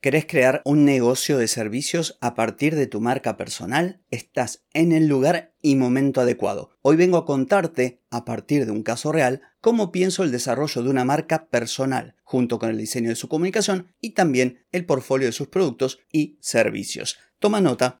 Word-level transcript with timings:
¿Querés 0.00 0.26
crear 0.26 0.62
un 0.64 0.84
negocio 0.84 1.38
de 1.38 1.48
servicios 1.48 2.18
a 2.20 2.36
partir 2.36 2.76
de 2.76 2.86
tu 2.86 3.00
marca 3.00 3.36
personal? 3.36 4.00
Estás 4.12 4.64
en 4.72 4.92
el 4.92 5.08
lugar 5.08 5.54
y 5.60 5.74
momento 5.74 6.20
adecuado. 6.20 6.70
Hoy 6.82 6.94
vengo 6.94 7.16
a 7.16 7.26
contarte, 7.26 8.00
a 8.08 8.24
partir 8.24 8.64
de 8.64 8.70
un 8.70 8.84
caso 8.84 9.10
real, 9.10 9.42
cómo 9.60 9.90
pienso 9.90 10.22
el 10.22 10.30
desarrollo 10.30 10.84
de 10.84 10.90
una 10.90 11.04
marca 11.04 11.48
personal, 11.48 12.14
junto 12.22 12.60
con 12.60 12.70
el 12.70 12.78
diseño 12.78 13.08
de 13.08 13.16
su 13.16 13.26
comunicación 13.26 13.88
y 14.00 14.10
también 14.10 14.64
el 14.70 14.86
portfolio 14.86 15.26
de 15.26 15.32
sus 15.32 15.48
productos 15.48 15.98
y 16.12 16.38
servicios. 16.40 17.18
Toma 17.40 17.60
nota. 17.60 18.00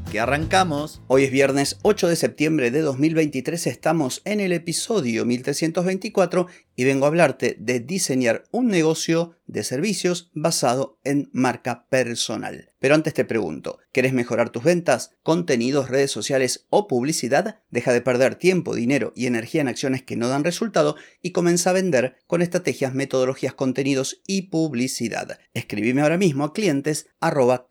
que 0.11 0.19
arrancamos. 0.19 1.01
Hoy 1.07 1.23
es 1.23 1.31
viernes 1.31 1.77
8 1.83 2.09
de 2.09 2.17
septiembre 2.17 2.69
de 2.69 2.81
2023, 2.81 3.65
estamos 3.67 4.21
en 4.25 4.41
el 4.41 4.51
episodio 4.51 5.25
1324 5.25 6.47
y 6.75 6.83
vengo 6.83 7.05
a 7.05 7.07
hablarte 7.07 7.55
de 7.57 7.79
diseñar 7.79 8.43
un 8.51 8.67
negocio 8.67 9.37
de 9.47 9.63
servicios 9.63 10.29
basado 10.33 10.99
en 11.05 11.29
marca 11.31 11.87
personal. 11.87 12.73
Pero 12.79 12.95
antes 12.95 13.13
te 13.13 13.23
pregunto, 13.23 13.79
¿quieres 13.93 14.11
mejorar 14.11 14.49
tus 14.49 14.63
ventas, 14.63 15.11
contenidos, 15.23 15.89
redes 15.89 16.11
sociales 16.11 16.65
o 16.69 16.87
publicidad? 16.87 17.61
Deja 17.69 17.93
de 17.93 18.01
perder 18.01 18.35
tiempo, 18.35 18.75
dinero 18.75 19.13
y 19.15 19.27
energía 19.27 19.61
en 19.61 19.69
acciones 19.69 20.03
que 20.03 20.17
no 20.17 20.27
dan 20.27 20.43
resultado 20.43 20.97
y 21.21 21.31
comienza 21.31 21.69
a 21.69 21.73
vender 21.73 22.17
con 22.27 22.41
estrategias, 22.41 22.93
metodologías, 22.93 23.53
contenidos 23.53 24.21
y 24.27 24.43
publicidad. 24.43 25.39
Escribime 25.53 26.01
ahora 26.01 26.17
mismo 26.17 26.43
a 26.43 26.53
clientes 26.53 27.07
arroba 27.21 27.67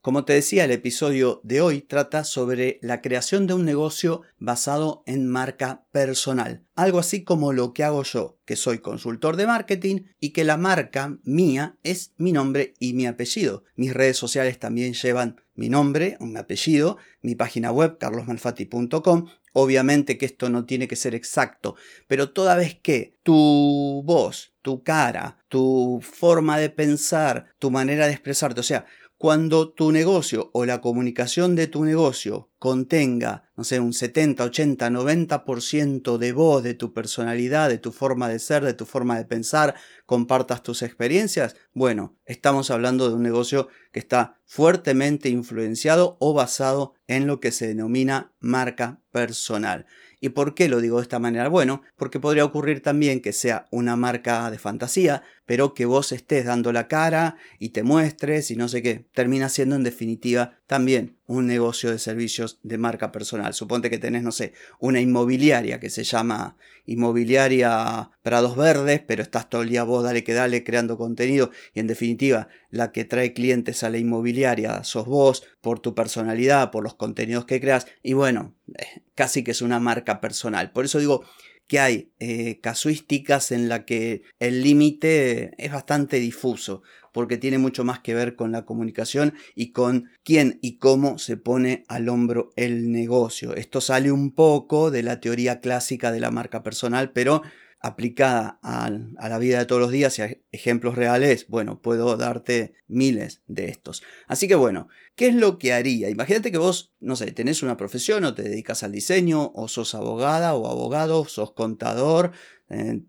Como 0.00 0.24
te 0.24 0.32
decía, 0.32 0.64
el 0.64 0.70
episodio 0.70 1.42
de 1.44 1.60
hoy 1.60 1.82
trata 1.82 2.24
sobre 2.24 2.78
la 2.80 3.02
creación 3.02 3.46
de 3.46 3.52
un 3.52 3.66
negocio 3.66 4.22
basado 4.38 5.02
en 5.04 5.28
marca 5.28 5.84
personal. 5.92 6.64
Algo 6.76 6.98
así 6.98 7.24
como 7.24 7.52
lo 7.52 7.74
que 7.74 7.84
hago 7.84 8.02
yo, 8.02 8.38
que 8.46 8.56
soy 8.56 8.78
consultor 8.78 9.36
de 9.36 9.46
marketing 9.46 10.04
y 10.18 10.30
que 10.30 10.44
la 10.44 10.56
marca 10.56 11.18
mía 11.24 11.76
es 11.82 12.14
mi 12.16 12.32
nombre 12.32 12.72
y 12.78 12.94
mi 12.94 13.06
apellido. 13.06 13.64
Mis 13.76 13.92
redes 13.92 14.16
sociales 14.16 14.58
también 14.58 14.94
llevan 14.94 15.42
mi 15.54 15.68
nombre, 15.68 16.16
mi 16.20 16.38
apellido, 16.38 16.96
mi 17.20 17.34
página 17.34 17.70
web 17.70 17.98
carlosmalfatti.com. 17.98 19.26
Obviamente 19.52 20.16
que 20.16 20.26
esto 20.26 20.48
no 20.48 20.64
tiene 20.64 20.88
que 20.88 20.96
ser 20.96 21.14
exacto, 21.14 21.74
pero 22.06 22.30
toda 22.30 22.54
vez 22.54 22.78
que 22.80 23.18
tu 23.24 24.02
voz, 24.06 24.54
tu 24.62 24.82
cara, 24.84 25.38
tu 25.48 26.00
forma 26.02 26.56
de 26.56 26.70
pensar, 26.70 27.46
tu 27.58 27.70
manera 27.70 28.06
de 28.06 28.12
expresarte, 28.12 28.60
o 28.60 28.64
sea, 28.64 28.86
cuando 29.20 29.68
tu 29.68 29.92
negocio 29.92 30.48
o 30.54 30.64
la 30.64 30.80
comunicación 30.80 31.54
de 31.54 31.66
tu 31.66 31.84
negocio 31.84 32.48
contenga, 32.58 33.50
no 33.54 33.64
sé, 33.64 33.78
un 33.78 33.92
70, 33.92 34.42
80, 34.44 34.88
90% 34.88 36.16
de 36.16 36.32
voz, 36.32 36.62
de 36.62 36.72
tu 36.72 36.94
personalidad, 36.94 37.68
de 37.68 37.76
tu 37.76 37.92
forma 37.92 38.30
de 38.30 38.38
ser, 38.38 38.64
de 38.64 38.72
tu 38.72 38.86
forma 38.86 39.18
de 39.18 39.26
pensar, 39.26 39.74
compartas 40.06 40.62
tus 40.62 40.80
experiencias, 40.80 41.54
bueno, 41.74 42.16
estamos 42.24 42.70
hablando 42.70 43.10
de 43.10 43.14
un 43.16 43.22
negocio 43.22 43.68
que 43.92 43.98
está 43.98 44.40
fuertemente 44.46 45.28
influenciado 45.28 46.16
o 46.18 46.32
basado 46.32 46.94
en 47.06 47.26
lo 47.26 47.40
que 47.40 47.52
se 47.52 47.66
denomina 47.66 48.32
marca 48.40 49.02
personal. 49.10 49.84
¿Y 50.20 50.30
por 50.30 50.54
qué 50.54 50.68
lo 50.68 50.80
digo 50.80 50.98
de 50.98 51.02
esta 51.02 51.18
manera? 51.18 51.48
Bueno, 51.48 51.82
porque 51.96 52.20
podría 52.20 52.44
ocurrir 52.44 52.82
también 52.82 53.20
que 53.20 53.32
sea 53.32 53.66
una 53.70 53.96
marca 53.96 54.50
de 54.50 54.58
fantasía, 54.58 55.22
pero 55.46 55.72
que 55.72 55.86
vos 55.86 56.12
estés 56.12 56.44
dando 56.44 56.72
la 56.72 56.88
cara 56.88 57.36
y 57.58 57.70
te 57.70 57.82
muestres 57.82 58.50
y 58.50 58.56
no 58.56 58.68
sé 58.68 58.82
qué. 58.82 59.06
Termina 59.14 59.48
siendo 59.48 59.76
en 59.76 59.82
definitiva 59.82 60.58
también 60.66 61.19
un 61.30 61.46
negocio 61.46 61.92
de 61.92 62.00
servicios 62.00 62.58
de 62.64 62.76
marca 62.76 63.12
personal. 63.12 63.54
Suponte 63.54 63.88
que 63.88 63.98
tenés, 63.98 64.24
no 64.24 64.32
sé, 64.32 64.52
una 64.80 65.00
inmobiliaria 65.00 65.78
que 65.78 65.88
se 65.88 66.02
llama 66.02 66.56
Inmobiliaria 66.86 68.10
Prados 68.22 68.56
Verdes, 68.56 69.00
pero 69.06 69.22
estás 69.22 69.48
todo 69.48 69.62
el 69.62 69.68
día 69.68 69.84
vos, 69.84 70.02
dale 70.02 70.24
que 70.24 70.34
dale, 70.34 70.64
creando 70.64 70.98
contenido 70.98 71.52
y 71.72 71.78
en 71.78 71.86
definitiva 71.86 72.48
la 72.70 72.90
que 72.90 73.04
trae 73.04 73.32
clientes 73.32 73.84
a 73.84 73.90
la 73.90 73.98
inmobiliaria 73.98 74.82
sos 74.82 75.06
vos 75.06 75.44
por 75.60 75.78
tu 75.78 75.94
personalidad, 75.94 76.72
por 76.72 76.82
los 76.82 76.94
contenidos 76.94 77.44
que 77.44 77.60
creas 77.60 77.86
y 78.02 78.14
bueno, 78.14 78.56
eh, 78.76 79.02
casi 79.14 79.44
que 79.44 79.52
es 79.52 79.62
una 79.62 79.78
marca 79.78 80.20
personal. 80.20 80.72
Por 80.72 80.84
eso 80.84 80.98
digo 80.98 81.24
que 81.70 81.78
hay 81.78 82.10
eh, 82.18 82.58
casuísticas 82.60 83.52
en 83.52 83.68
la 83.68 83.84
que 83.84 84.22
el 84.40 84.64
límite 84.64 85.52
es 85.56 85.70
bastante 85.70 86.18
difuso, 86.18 86.82
porque 87.12 87.38
tiene 87.38 87.58
mucho 87.58 87.84
más 87.84 88.00
que 88.00 88.12
ver 88.12 88.34
con 88.34 88.50
la 88.50 88.64
comunicación 88.64 89.34
y 89.54 89.70
con 89.70 90.10
quién 90.24 90.58
y 90.62 90.78
cómo 90.78 91.18
se 91.18 91.36
pone 91.36 91.84
al 91.86 92.08
hombro 92.08 92.50
el 92.56 92.90
negocio. 92.90 93.54
Esto 93.54 93.80
sale 93.80 94.10
un 94.10 94.34
poco 94.34 94.90
de 94.90 95.04
la 95.04 95.20
teoría 95.20 95.60
clásica 95.60 96.10
de 96.10 96.18
la 96.18 96.32
marca 96.32 96.64
personal, 96.64 97.12
pero 97.12 97.42
aplicada 97.80 98.58
a, 98.62 98.90
la 98.90 99.38
vida 99.38 99.58
de 99.58 99.64
todos 99.64 99.80
los 99.80 99.90
días 99.90 100.18
y 100.18 100.22
a 100.22 100.36
ejemplos 100.52 100.96
reales, 100.96 101.46
bueno, 101.48 101.80
puedo 101.80 102.16
darte 102.16 102.74
miles 102.88 103.42
de 103.46 103.68
estos. 103.68 104.02
Así 104.26 104.48
que 104.48 104.54
bueno, 104.54 104.88
¿qué 105.16 105.28
es 105.28 105.34
lo 105.34 105.58
que 105.58 105.72
haría? 105.72 106.10
Imagínate 106.10 106.52
que 106.52 106.58
vos, 106.58 106.92
no 107.00 107.16
sé, 107.16 107.32
tenés 107.32 107.62
una 107.62 107.78
profesión 107.78 108.24
o 108.24 108.34
te 108.34 108.42
dedicas 108.42 108.82
al 108.82 108.92
diseño 108.92 109.50
o 109.54 109.66
sos 109.68 109.94
abogada 109.94 110.54
o 110.54 110.70
abogado, 110.70 111.24
sos 111.24 111.52
contador, 111.52 112.32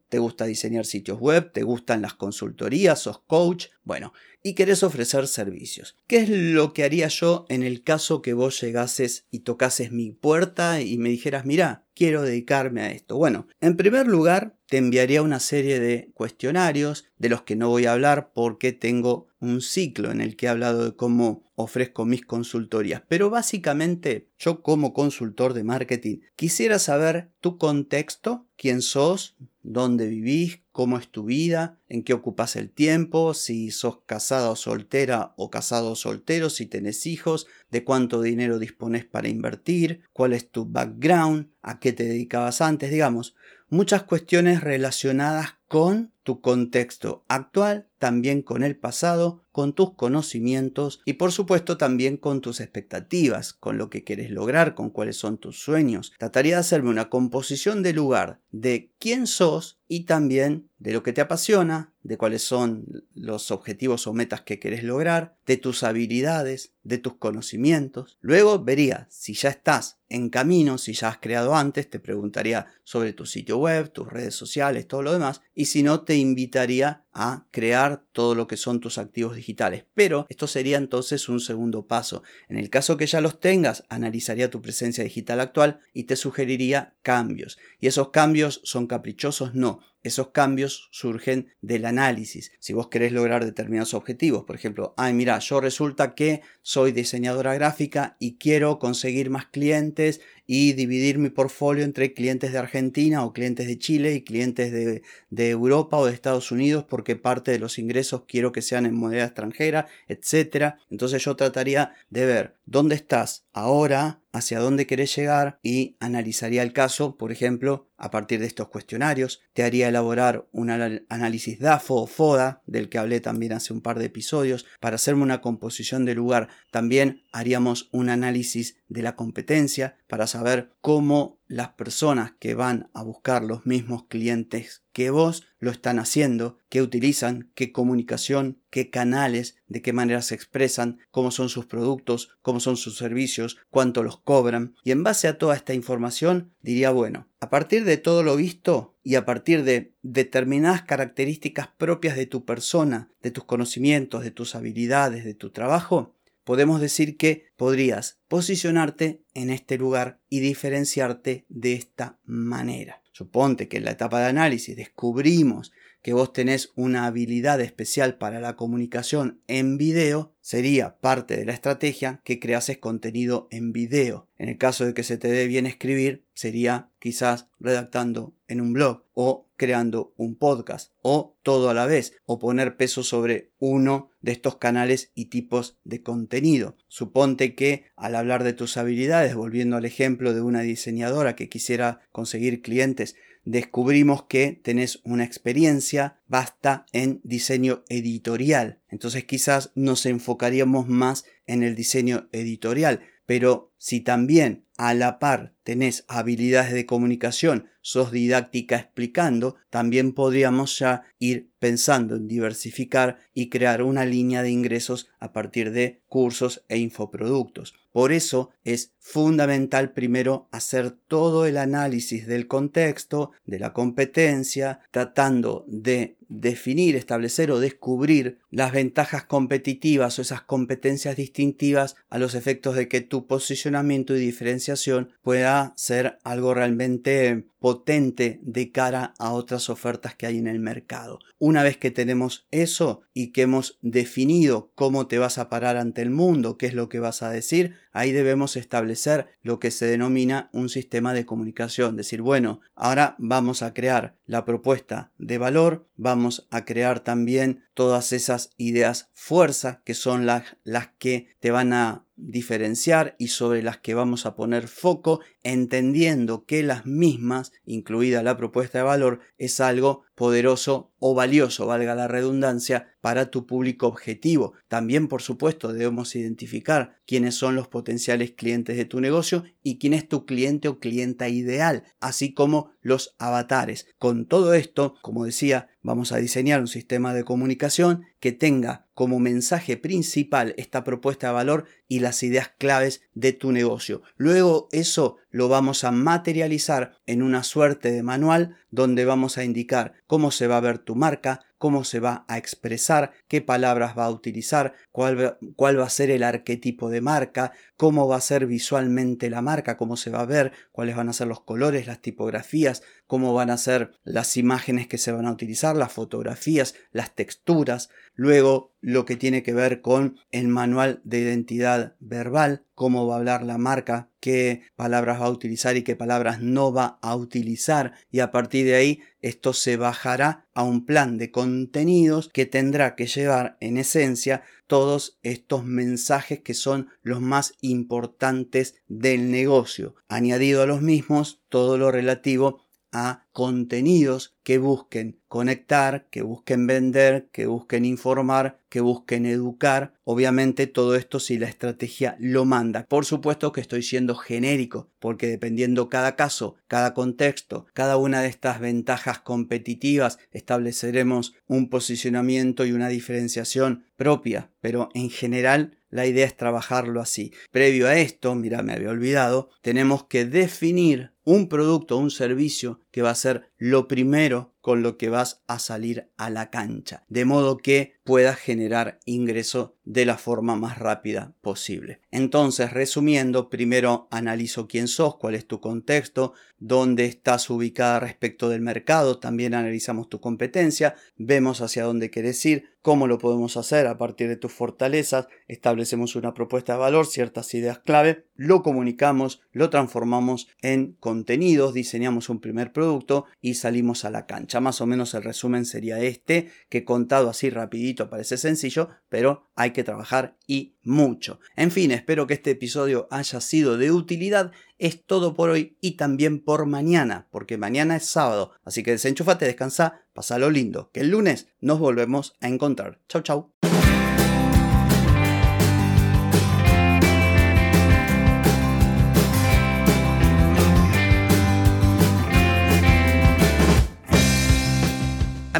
te 0.09 0.17
gusta 0.17 0.45
diseñar 0.45 0.85
sitios 0.85 1.19
web, 1.19 1.51
te 1.51 1.61
gustan 1.61 2.01
las 2.01 2.15
consultorías, 2.15 2.99
sos 2.99 3.19
coach, 3.19 3.67
bueno, 3.83 4.11
y 4.41 4.55
querés 4.55 4.81
ofrecer 4.81 5.27
servicios. 5.27 5.97
¿Qué 6.07 6.17
es 6.17 6.29
lo 6.29 6.73
que 6.73 6.83
haría 6.83 7.07
yo 7.07 7.45
en 7.47 7.61
el 7.61 7.83
caso 7.83 8.23
que 8.23 8.33
vos 8.33 8.59
llegases 8.59 9.27
y 9.29 9.39
tocases 9.39 9.91
mi 9.91 10.11
puerta 10.11 10.81
y 10.81 10.97
me 10.97 11.09
dijeras, 11.09 11.45
mira, 11.45 11.85
quiero 11.93 12.23
dedicarme 12.23 12.81
a 12.81 12.91
esto? 12.91 13.17
Bueno, 13.17 13.47
en 13.59 13.77
primer 13.77 14.07
lugar, 14.07 14.57
te 14.67 14.77
enviaría 14.77 15.21
una 15.21 15.39
serie 15.39 15.79
de 15.79 16.11
cuestionarios 16.15 17.05
de 17.17 17.29
los 17.29 17.43
que 17.43 17.55
no 17.55 17.69
voy 17.69 17.85
a 17.85 17.93
hablar 17.93 18.31
porque 18.33 18.71
tengo 18.71 19.27
un 19.41 19.61
ciclo 19.61 20.11
en 20.11 20.21
el 20.21 20.35
que 20.35 20.45
he 20.45 20.49
hablado 20.49 20.85
de 20.85 20.95
cómo 20.95 21.51
ofrezco 21.55 22.05
mis 22.05 22.25
consultorías. 22.25 23.03
Pero 23.07 23.29
básicamente 23.29 24.29
yo 24.37 24.61
como 24.61 24.93
consultor 24.93 25.53
de 25.53 25.63
marketing 25.63 26.19
quisiera 26.35 26.79
saber 26.79 27.31
tu 27.41 27.57
contexto, 27.57 28.47
quién 28.55 28.81
sos, 28.81 29.35
dónde 29.63 30.07
vivís, 30.07 30.61
cómo 30.71 30.97
es 30.97 31.07
tu 31.09 31.25
vida, 31.25 31.79
en 31.89 32.03
qué 32.03 32.13
ocupas 32.13 32.55
el 32.55 32.69
tiempo, 32.69 33.33
si 33.33 33.71
sos 33.71 33.99
casada 34.05 34.49
o 34.51 34.55
soltera 34.55 35.33
o 35.35 35.49
casado 35.49 35.91
o 35.91 35.95
soltero, 35.95 36.49
si 36.49 36.65
tenés 36.65 37.05
hijos, 37.05 37.47
de 37.69 37.83
cuánto 37.83 38.21
dinero 38.21 38.59
dispones 38.59 39.05
para 39.05 39.27
invertir, 39.27 40.03
cuál 40.13 40.33
es 40.33 40.49
tu 40.49 40.65
background, 40.65 41.49
a 41.61 41.79
qué 41.79 41.93
te 41.93 42.05
dedicabas 42.05 42.61
antes, 42.61 42.91
digamos, 42.91 43.35
muchas 43.69 44.03
cuestiones 44.03 44.61
relacionadas 44.61 45.57
con 45.67 46.11
tu 46.31 46.39
contexto 46.39 47.25
actual, 47.27 47.89
también 47.97 48.41
con 48.41 48.63
el 48.63 48.77
pasado, 48.77 49.43
con 49.51 49.73
tus 49.73 49.95
conocimientos 49.95 51.01
y 51.03 51.13
por 51.13 51.33
supuesto 51.33 51.77
también 51.77 52.15
con 52.15 52.39
tus 52.39 52.61
expectativas, 52.61 53.51
con 53.51 53.77
lo 53.77 53.89
que 53.89 54.05
quieres 54.05 54.31
lograr, 54.31 54.73
con 54.73 54.89
cuáles 54.89 55.17
son 55.17 55.37
tus 55.37 55.61
sueños. 55.61 56.13
Trataría 56.17 56.55
de 56.55 56.61
hacerme 56.61 56.89
una 56.89 57.09
composición 57.09 57.83
de 57.83 57.93
lugar 57.93 58.39
de 58.51 58.91
quién 58.97 59.27
sos 59.27 59.79
y 59.87 60.05
también 60.05 60.69
de 60.79 60.93
lo 60.93 61.03
que 61.03 61.13
te 61.13 61.21
apasiona, 61.21 61.93
de 62.01 62.17
cuáles 62.17 62.41
son 62.41 63.05
los 63.13 63.51
objetivos 63.51 64.07
o 64.07 64.13
metas 64.13 64.41
que 64.41 64.57
querés 64.57 64.83
lograr, 64.83 65.35
de 65.45 65.57
tus 65.57 65.83
habilidades, 65.83 66.73
de 66.83 66.97
tus 66.97 67.15
conocimientos. 67.15 68.17
Luego 68.21 68.63
vería 68.63 69.05
si 69.11 69.33
ya 69.33 69.49
estás 69.49 69.99
en 70.09 70.29
camino, 70.29 70.77
si 70.77 70.93
ya 70.93 71.09
has 71.09 71.17
creado 71.19 71.55
antes, 71.55 71.89
te 71.89 71.99
preguntaría 71.99 72.67
sobre 72.83 73.13
tu 73.13 73.25
sitio 73.25 73.57
web, 73.57 73.91
tus 73.91 74.07
redes 74.07 74.33
sociales, 74.33 74.87
todo 74.87 75.03
lo 75.03 75.13
demás, 75.13 75.41
y 75.53 75.65
si 75.65 75.83
no, 75.83 76.01
te 76.01 76.15
invitaría 76.21 77.03
a 77.13 77.45
crear 77.51 78.05
todo 78.13 78.35
lo 78.35 78.47
que 78.47 78.57
son 78.57 78.79
tus 78.79 78.97
activos 78.97 79.35
digitales. 79.35 79.85
Pero 79.93 80.25
esto 80.29 80.47
sería 80.47 80.77
entonces 80.77 81.27
un 81.27 81.39
segundo 81.39 81.87
paso. 81.87 82.23
En 82.47 82.57
el 82.57 82.69
caso 82.69 82.95
que 82.95 83.07
ya 83.07 83.19
los 83.19 83.39
tengas, 83.39 83.83
analizaría 83.89 84.49
tu 84.49 84.61
presencia 84.61 85.03
digital 85.03 85.39
actual 85.39 85.81
y 85.93 86.03
te 86.03 86.15
sugeriría 86.15 86.95
cambios. 87.01 87.57
¿Y 87.79 87.87
esos 87.87 88.09
cambios 88.09 88.61
son 88.63 88.87
caprichosos? 88.87 89.53
No. 89.53 89.81
Esos 90.03 90.29
cambios 90.29 90.89
surgen 90.91 91.47
del 91.61 91.85
análisis. 91.85 92.51
Si 92.59 92.73
vos 92.73 92.87
querés 92.87 93.11
lograr 93.11 93.45
determinados 93.45 93.93
objetivos, 93.93 94.45
por 94.45 94.55
ejemplo, 94.55 94.93
ay, 94.97 95.13
mira, 95.13 95.37
yo 95.39 95.61
resulta 95.61 96.15
que 96.15 96.41
soy 96.61 96.91
diseñadora 96.91 97.53
gráfica 97.53 98.15
y 98.19 98.37
quiero 98.37 98.79
conseguir 98.79 99.29
más 99.29 99.45
clientes 99.45 100.21
y 100.47 100.73
dividir 100.73 101.17
mi 101.17 101.29
portfolio 101.29 101.83
entre 101.83 102.13
clientes 102.13 102.51
de 102.51 102.57
Argentina 102.57 103.23
o 103.23 103.33
clientes 103.33 103.67
de 103.67 103.77
Chile 103.77 104.13
y 104.15 104.23
clientes 104.23 104.71
de, 104.71 105.49
Europa 105.49 105.97
o 105.97 106.05
de 106.05 106.13
Estados 106.13 106.51
Unidos 106.51 106.85
porque 106.89 107.15
parte 107.15 107.51
de 107.51 107.59
los 107.59 107.77
ingresos 107.77 108.23
quiero 108.27 108.51
que 108.51 108.61
sean 108.61 108.85
en 108.85 108.95
moneda 108.95 109.25
extranjera, 109.25 109.87
etc. 110.07 110.75
Entonces 110.89 111.23
yo 111.23 111.35
trataría 111.35 111.93
de 112.09 112.25
ver 112.25 112.55
dónde 112.65 112.95
estás 112.95 113.45
ahora, 113.53 114.20
hacia 114.33 114.59
dónde 114.59 114.87
querés 114.87 115.15
llegar 115.15 115.59
y 115.61 115.97
analizaría 115.99 116.63
el 116.63 116.73
caso, 116.73 117.17
por 117.17 117.31
ejemplo, 117.31 117.89
a 117.97 118.11
partir 118.11 118.39
de 118.39 118.47
estos 118.47 118.69
cuestionarios. 118.69 119.41
Te 119.53 119.63
haría 119.63 119.89
elaborar 119.89 120.47
un 120.51 120.69
análisis 120.69 121.59
DAFO 121.59 121.95
o 121.95 122.07
FODA, 122.07 122.63
del 122.65 122.89
que 122.89 122.97
hablé 122.97 123.19
también 123.19 123.53
hace 123.53 123.73
un 123.73 123.81
par 123.81 123.99
de 123.99 124.05
episodios, 124.05 124.65
para 124.79 124.95
hacerme 124.95 125.23
una 125.23 125.41
composición 125.41 126.05
de 126.05 126.15
lugar. 126.15 126.49
También 126.71 127.23
haríamos 127.31 127.89
un 127.91 128.09
análisis 128.09 128.77
de 128.87 129.01
la 129.01 129.15
competencia 129.15 129.97
para 130.11 130.27
saber 130.27 130.73
cómo 130.81 131.39
las 131.47 131.69
personas 131.69 132.33
que 132.37 132.53
van 132.53 132.89
a 132.93 133.01
buscar 133.01 133.45
los 133.45 133.65
mismos 133.65 134.07
clientes 134.09 134.83
que 134.91 135.09
vos 135.09 135.47
lo 135.57 135.71
están 135.71 135.99
haciendo, 135.99 136.57
qué 136.67 136.81
utilizan, 136.81 137.49
qué 137.55 137.71
comunicación, 137.71 138.59
qué 138.69 138.89
canales, 138.89 139.55
de 139.69 139.81
qué 139.81 139.93
manera 139.93 140.21
se 140.21 140.35
expresan, 140.35 140.99
cómo 141.11 141.31
son 141.31 141.47
sus 141.47 141.65
productos, 141.65 142.35
cómo 142.41 142.59
son 142.59 142.75
sus 142.75 142.97
servicios, 142.97 143.57
cuánto 143.69 144.03
los 144.03 144.19
cobran. 144.19 144.75
Y 144.83 144.91
en 144.91 145.01
base 145.01 145.29
a 145.29 145.37
toda 145.37 145.55
esta 145.55 145.73
información 145.73 146.51
diría, 146.61 146.91
bueno, 146.91 147.29
a 147.39 147.49
partir 147.49 147.85
de 147.85 147.95
todo 147.95 148.21
lo 148.21 148.35
visto 148.35 148.97
y 149.03 149.15
a 149.15 149.23
partir 149.23 149.63
de 149.63 149.93
determinadas 150.01 150.81
características 150.81 151.69
propias 151.77 152.17
de 152.17 152.25
tu 152.25 152.43
persona, 152.43 153.09
de 153.21 153.31
tus 153.31 153.45
conocimientos, 153.45 154.25
de 154.25 154.31
tus 154.31 154.55
habilidades, 154.55 155.23
de 155.23 155.35
tu 155.35 155.51
trabajo, 155.51 156.17
podemos 156.51 156.81
decir 156.81 157.15
que 157.15 157.45
podrías 157.55 158.19
posicionarte 158.27 159.23
en 159.33 159.51
este 159.51 159.77
lugar 159.77 160.19
y 160.27 160.41
diferenciarte 160.41 161.45
de 161.47 161.75
esta 161.75 162.19
manera. 162.25 163.00
Suponte 163.11 163.67
que 163.67 163.77
en 163.77 163.85
la 163.85 163.91
etapa 163.91 164.19
de 164.19 164.27
análisis 164.27 164.75
descubrimos 164.75 165.71
que 166.01 166.13
vos 166.13 166.33
tenés 166.33 166.71
una 166.75 167.05
habilidad 167.05 167.61
especial 167.61 168.17
para 168.17 168.39
la 168.39 168.55
comunicación 168.55 169.41
en 169.47 169.77
video, 169.77 170.33
sería 170.41 170.97
parte 170.97 171.37
de 171.37 171.45
la 171.45 171.53
estrategia 171.53 172.21
que 172.23 172.39
creases 172.39 172.79
contenido 172.79 173.47
en 173.51 173.71
video. 173.71 174.27
En 174.37 174.49
el 174.49 174.57
caso 174.57 174.85
de 174.85 174.93
que 174.93 175.03
se 175.03 175.17
te 175.17 175.27
dé 175.27 175.45
bien 175.45 175.67
escribir, 175.67 176.25
sería 176.33 176.89
quizás 176.99 177.47
redactando 177.59 178.33
en 178.47 178.61
un 178.61 178.73
blog 178.73 179.03
o 179.13 179.47
creando 179.55 180.13
un 180.17 180.35
podcast 180.35 180.91
o 181.03 181.37
todo 181.43 181.69
a 181.69 181.75
la 181.75 181.85
vez 181.85 182.15
o 182.25 182.39
poner 182.39 182.77
peso 182.77 183.03
sobre 183.03 183.51
uno 183.59 184.09
de 184.21 184.31
estos 184.31 184.57
canales 184.57 185.11
y 185.13 185.25
tipos 185.25 185.77
de 185.83 186.01
contenido. 186.01 186.75
Suponte 186.87 187.53
que 187.53 187.85
al 187.95 188.15
hablar 188.15 188.43
de 188.43 188.53
tus 188.53 188.77
habilidades, 188.77 189.35
volviendo 189.35 189.77
al 189.77 189.85
ejemplo 189.85 190.33
de 190.33 190.41
una 190.41 190.61
diseñadora 190.61 191.35
que 191.35 191.49
quisiera 191.49 192.01
conseguir 192.11 192.61
clientes, 192.61 193.00
descubrimos 193.43 194.23
que 194.23 194.59
tenés 194.63 195.01
una 195.03 195.23
experiencia 195.23 196.19
basta 196.27 196.85
en 196.91 197.21
diseño 197.23 197.83
editorial. 197.89 198.79
Entonces 198.89 199.25
quizás 199.25 199.71
nos 199.75 200.05
enfocaríamos 200.05 200.87
más 200.87 201.25
en 201.47 201.63
el 201.63 201.75
diseño 201.75 202.29
editorial. 202.31 203.01
Pero 203.25 203.71
si 203.77 204.01
también 204.01 204.65
a 204.77 204.93
la 204.93 205.19
par 205.19 205.53
tenés 205.63 206.05
habilidades 206.07 206.73
de 206.73 206.85
comunicación, 206.85 207.69
sos 207.81 208.11
didáctica 208.11 208.75
explicando, 208.75 209.55
también 209.69 210.13
podríamos 210.13 210.77
ya 210.77 211.03
ir 211.17 211.49
pensando 211.59 212.15
en 212.15 212.27
diversificar 212.27 213.19
y 213.33 213.49
crear 213.49 213.83
una 213.83 214.05
línea 214.05 214.43
de 214.43 214.51
ingresos 214.51 215.09
a 215.19 215.31
partir 215.33 215.71
de 215.71 216.01
cursos 216.07 216.65
e 216.67 216.77
infoproductos. 216.77 217.80
Por 217.91 218.11
eso 218.11 218.51
es 218.63 218.93
fundamental 218.99 219.91
primero 219.91 220.47
hacer 220.51 220.91
todo 220.91 221.45
el 221.45 221.57
análisis 221.57 222.25
del 222.25 222.47
contexto, 222.47 223.31
de 223.45 223.59
la 223.59 223.73
competencia, 223.73 224.79
tratando 224.91 225.65
de 225.67 226.15
definir, 226.31 226.95
establecer 226.95 227.51
o 227.51 227.59
descubrir 227.59 228.39
las 228.49 228.71
ventajas 228.71 229.25
competitivas 229.25 230.17
o 230.17 230.21
esas 230.21 230.41
competencias 230.41 231.17
distintivas 231.17 231.95
a 232.09 232.17
los 232.17 232.35
efectos 232.35 232.75
de 232.75 232.87
que 232.87 233.01
tu 233.01 233.27
posicionamiento 233.27 234.15
y 234.15 234.19
diferenciación 234.19 235.11
pueda 235.21 235.73
ser 235.75 236.19
algo 236.23 236.53
realmente 236.53 237.45
potente 237.59 238.39
de 238.41 238.71
cara 238.71 239.13
a 239.19 239.33
otras 239.33 239.69
ofertas 239.69 240.15
que 240.15 240.25
hay 240.25 240.39
en 240.39 240.47
el 240.47 240.59
mercado. 240.59 241.19
Una 241.37 241.61
vez 241.63 241.77
que 241.77 241.91
tenemos 241.91 242.47
eso 242.49 243.01
y 243.13 243.27
que 243.27 243.43
hemos 243.43 243.77
definido 243.81 244.71
cómo 244.73 245.05
te 245.07 245.19
vas 245.19 245.37
a 245.37 245.49
parar 245.49 245.77
ante 245.77 246.01
el 246.01 246.09
mundo, 246.09 246.57
qué 246.57 246.65
es 246.65 246.73
lo 246.73 246.89
que 246.89 246.99
vas 246.99 247.21
a 247.21 247.29
decir, 247.29 247.75
ahí 247.91 248.11
debemos 248.11 248.55
establecer 248.57 249.27
lo 249.43 249.59
que 249.59 249.69
se 249.69 249.85
denomina 249.85 250.49
un 250.53 250.69
sistema 250.69 251.13
de 251.13 251.25
comunicación. 251.25 251.97
Decir, 251.97 252.21
bueno, 252.21 252.61
ahora 252.73 253.15
vamos 253.19 253.61
a 253.61 253.73
crear 253.75 254.15
la 254.25 254.43
propuesta 254.43 255.11
de 255.19 255.37
valor, 255.37 255.87
vamos 255.97 256.20
a 256.51 256.65
crear 256.65 256.99
también 257.01 257.63
todas 257.73 258.13
esas 258.13 258.51
ideas 258.57 259.09
fuerza 259.13 259.81
que 259.85 259.93
son 259.93 260.25
las, 260.25 260.57
las 260.63 260.89
que 260.97 261.27
te 261.39 261.51
van 261.51 261.73
a 261.73 262.05
diferenciar 262.21 263.15
y 263.17 263.29
sobre 263.29 263.63
las 263.63 263.79
que 263.79 263.93
vamos 263.93 264.25
a 264.25 264.35
poner 264.35 264.67
foco, 264.67 265.21
entendiendo 265.43 266.45
que 266.45 266.63
las 266.63 266.85
mismas, 266.85 267.51
incluida 267.65 268.23
la 268.23 268.37
propuesta 268.37 268.77
de 268.77 268.83
valor, 268.83 269.19
es 269.37 269.59
algo 269.59 270.03
poderoso 270.15 270.91
o 270.99 271.15
valioso, 271.15 271.65
valga 271.65 271.95
la 271.95 272.07
redundancia, 272.07 272.91
para 273.01 273.31
tu 273.31 273.47
público 273.47 273.87
objetivo. 273.87 274.53
También, 274.67 275.07
por 275.07 275.23
supuesto, 275.23 275.73
debemos 275.73 276.15
identificar 276.15 276.99
quiénes 277.07 277.35
son 277.35 277.55
los 277.55 277.67
potenciales 277.67 278.31
clientes 278.31 278.77
de 278.77 278.85
tu 278.85 279.01
negocio 279.01 279.43
y 279.63 279.79
quién 279.79 279.93
es 279.93 280.07
tu 280.07 280.25
cliente 280.25 280.67
o 280.67 280.79
clienta 280.79 281.27
ideal, 281.27 281.83
así 281.99 282.33
como 282.33 282.71
los 282.81 283.15
avatares. 283.17 283.87
Con 283.97 284.27
todo 284.27 284.53
esto, 284.53 284.93
como 285.01 285.25
decía, 285.25 285.69
vamos 285.81 286.11
a 286.11 286.17
diseñar 286.17 286.61
un 286.61 286.67
sistema 286.67 287.13
de 287.13 287.23
comunicación 287.23 288.03
que 288.21 288.31
tenga 288.31 288.87
como 288.93 289.19
mensaje 289.19 289.75
principal 289.75 290.53
esta 290.55 290.85
propuesta 290.85 291.27
de 291.27 291.33
valor 291.33 291.65
y 291.89 291.99
las 291.99 292.23
ideas 292.23 292.51
claves 292.57 293.01
de 293.13 293.33
tu 293.33 293.51
negocio. 293.51 294.03
Luego 294.15 294.69
eso 294.71 295.17
lo 295.31 295.49
vamos 295.49 295.83
a 295.83 295.91
materializar 295.91 296.99
en 297.05 297.23
una 297.23 297.43
suerte 297.43 297.91
de 297.91 298.03
manual 298.03 298.57
donde 298.69 299.05
vamos 299.05 299.37
a 299.37 299.43
indicar 299.43 299.93
cómo 300.07 300.31
se 300.31 300.47
va 300.47 300.57
a 300.57 300.61
ver 300.61 300.77
tu 300.77 300.95
marca, 300.95 301.41
cómo 301.57 301.83
se 301.83 301.99
va 301.99 302.25
a 302.27 302.37
expresar, 302.37 303.11
qué 303.27 303.41
palabras 303.41 303.97
va 303.97 304.05
a 304.05 304.09
utilizar, 304.09 304.73
cuál 304.91 305.21
va, 305.21 305.37
cuál 305.55 305.79
va, 305.79 305.85
a 305.85 305.89
ser 305.89 306.09
el 306.09 306.23
arquetipo 306.23 306.89
de 306.89 307.01
marca, 307.01 307.51
cómo 307.77 308.07
va 308.07 308.17
a 308.17 308.21
ser 308.21 308.47
visualmente 308.47 309.29
la 309.29 309.41
marca, 309.41 309.77
cómo 309.77 309.95
se 309.95 310.09
va 310.09 310.21
a 310.21 310.25
ver, 310.25 310.53
cuáles 310.71 310.95
van 310.95 311.09
a 311.09 311.13
ser 311.13 311.27
los 311.27 311.41
colores, 311.41 311.87
las 311.87 312.01
tipografías, 312.01 312.81
cómo 313.05 313.33
van 313.33 313.49
a 313.49 313.57
ser 313.57 313.91
las 314.03 314.37
imágenes 314.37 314.87
que 314.87 314.97
se 314.97 315.11
van 315.11 315.27
a 315.27 315.31
utilizar, 315.31 315.75
las 315.75 315.91
fotografías, 315.91 316.75
las 316.91 317.13
texturas, 317.13 317.89
luego 318.15 318.70
lo 318.81 319.05
que 319.05 319.15
tiene 319.15 319.43
que 319.43 319.53
ver 319.53 319.81
con 319.81 320.19
el 320.31 320.47
manual 320.47 321.01
de 321.03 321.19
identidad 321.19 321.95
verbal, 321.99 322.65
cómo 322.75 323.07
va 323.07 323.15
a 323.15 323.17
hablar 323.19 323.43
la 323.43 323.57
marca, 323.57 324.09
qué 324.19 324.63
palabras 324.75 325.21
va 325.21 325.27
a 325.27 325.31
utilizar 325.31 325.77
y 325.77 325.83
qué 325.83 325.95
palabras 325.95 326.41
no 326.41 326.73
va 326.73 326.99
a 327.01 327.15
utilizar 327.15 327.93
y 328.11 328.19
a 328.19 328.31
partir 328.31 328.65
de 328.65 328.75
ahí 328.75 328.99
esto 329.21 329.53
se 329.53 329.77
bajará 329.77 330.47
a 330.53 330.63
un 330.63 330.85
plan 330.85 331.17
de 331.17 331.31
contenidos 331.31 332.29
que 332.33 332.45
tendrá 332.45 332.95
que 332.95 333.05
llevar 333.05 333.57
en 333.59 333.77
esencia 333.77 334.43
todos 334.67 335.19
estos 335.21 335.65
mensajes 335.65 336.39
que 336.39 336.53
son 336.53 336.89
los 337.03 337.21
más 337.21 337.53
importantes 337.61 338.75
del 338.87 339.29
negocio. 339.29 339.95
Añadido 340.07 340.63
a 340.63 340.65
los 340.65 340.81
mismos 340.81 341.41
todo 341.49 341.77
lo 341.77 341.91
relativo 341.91 342.63
a 342.91 343.25
contenidos 343.31 344.35
que 344.43 344.57
busquen 344.57 345.19
conectar, 345.27 346.07
que 346.09 346.21
busquen 346.23 346.67
vender, 346.67 347.29
que 347.31 347.45
busquen 347.45 347.85
informar, 347.85 348.59
que 348.69 348.81
busquen 348.81 349.25
educar. 349.25 349.93
Obviamente 350.03 350.67
todo 350.67 350.95
esto 350.95 351.19
si 351.19 351.37
la 351.37 351.47
estrategia 351.47 352.17
lo 352.19 352.43
manda. 352.43 352.85
Por 352.87 353.05
supuesto 353.05 353.51
que 353.51 353.61
estoy 353.61 353.83
siendo 353.83 354.15
genérico, 354.15 354.89
porque 354.99 355.27
dependiendo 355.27 355.89
cada 355.89 356.15
caso, 356.15 356.55
cada 356.67 356.93
contexto, 356.93 357.65
cada 357.73 357.97
una 357.97 358.21
de 358.21 358.27
estas 358.27 358.59
ventajas 358.59 359.19
competitivas, 359.19 360.19
estableceremos 360.31 361.33
un 361.47 361.69
posicionamiento 361.69 362.65
y 362.65 362.73
una 362.73 362.89
diferenciación 362.89 363.85
propia. 363.95 364.51
Pero 364.59 364.89
en 364.93 365.09
general 365.09 365.77
la 365.91 366.05
idea 366.05 366.25
es 366.25 366.35
trabajarlo 366.35 367.01
así. 367.01 367.33
Previo 367.51 367.87
a 367.87 367.97
esto, 367.97 368.33
mira, 368.33 368.63
me 368.63 368.73
había 368.73 368.89
olvidado, 368.89 369.49
tenemos 369.61 370.05
que 370.05 370.25
definir 370.25 371.11
un 371.23 371.47
producto, 371.47 371.97
un 371.97 372.11
servicio 372.11 372.79
que 372.91 373.01
va 373.01 373.11
a 373.11 373.15
ser 373.15 373.51
lo 373.57 373.87
primero 373.87 374.53
con 374.61 374.83
lo 374.83 374.97
que 374.97 375.09
vas 375.09 375.41
a 375.47 375.59
salir 375.59 376.09
a 376.17 376.29
la 376.29 376.51
cancha, 376.51 377.03
de 377.09 377.25
modo 377.25 377.57
que 377.57 377.95
puedas 378.03 378.37
generar 378.37 378.99
ingreso 379.05 379.75
de 379.83 380.05
la 380.05 380.17
forma 380.17 380.55
más 380.55 380.77
rápida 380.77 381.33
posible. 381.41 382.01
Entonces, 382.11 382.71
resumiendo, 382.71 383.49
primero 383.49 384.07
analizo 384.11 384.67
quién 384.67 384.87
sos, 384.87 385.17
cuál 385.17 385.35
es 385.35 385.47
tu 385.47 385.59
contexto, 385.59 386.33
dónde 386.59 387.05
estás 387.05 387.49
ubicada 387.49 387.99
respecto 387.99 388.49
del 388.49 388.61
mercado, 388.61 389.19
también 389.19 389.55
analizamos 389.55 390.09
tu 390.09 390.19
competencia, 390.19 390.95
vemos 391.17 391.61
hacia 391.61 391.83
dónde 391.83 392.11
quieres 392.11 392.45
ir, 392.45 392.69
cómo 392.81 393.07
lo 393.07 393.17
podemos 393.17 393.57
hacer 393.57 393.87
a 393.87 393.97
partir 393.97 394.27
de 394.27 394.37
tus 394.37 394.51
fortalezas, 394.51 395.27
establecemos 395.47 396.15
una 396.15 396.33
propuesta 396.33 396.73
de 396.73 396.79
valor, 396.79 397.07
ciertas 397.07 397.53
ideas 397.53 397.79
clave, 397.79 398.25
lo 398.35 398.61
comunicamos, 398.61 399.41
lo 399.51 399.69
transformamos 399.69 400.47
en 400.61 400.93
contenidos, 401.11 401.73
diseñamos 401.73 402.29
un 402.29 402.39
primer 402.39 402.71
producto 402.71 403.25
y 403.41 403.55
salimos 403.55 404.05
a 404.05 404.09
la 404.09 404.25
cancha. 404.27 404.61
Más 404.61 404.79
o 404.79 404.85
menos 404.85 405.13
el 405.13 405.23
resumen 405.23 405.65
sería 405.65 405.99
este, 405.99 406.49
que 406.69 406.85
contado 406.85 407.29
así 407.29 407.49
rapidito 407.49 408.09
parece 408.09 408.37
sencillo, 408.37 408.87
pero 409.09 409.51
hay 409.57 409.71
que 409.71 409.83
trabajar 409.83 410.37
y 410.47 410.77
mucho. 410.83 411.41
En 411.57 411.69
fin, 411.69 411.91
espero 411.91 412.27
que 412.27 412.35
este 412.35 412.51
episodio 412.51 413.09
haya 413.11 413.41
sido 413.41 413.77
de 413.77 413.91
utilidad. 413.91 414.53
Es 414.77 415.03
todo 415.05 415.33
por 415.33 415.49
hoy 415.49 415.75
y 415.81 415.97
también 415.97 416.41
por 416.41 416.65
mañana, 416.65 417.27
porque 417.29 417.57
mañana 417.57 417.97
es 417.97 418.05
sábado. 418.05 418.53
Así 418.63 418.81
que 418.81 418.91
desenchufate, 418.91 419.43
descansa, 419.45 420.05
lo 420.39 420.49
lindo, 420.49 420.91
que 420.93 421.01
el 421.01 421.09
lunes 421.09 421.49
nos 421.59 421.79
volvemos 421.79 422.37
a 422.39 422.47
encontrar. 422.47 423.01
Chau, 423.09 423.21
chau. 423.21 423.70